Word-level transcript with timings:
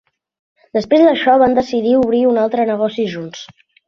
Després 0.77 1.03
d'això, 1.07 1.35
van 1.43 1.53
decidir 1.59 1.93
obrir 1.97 2.21
un 2.31 2.39
altre 2.45 2.65
negoci 2.71 3.07
junts. 3.17 3.45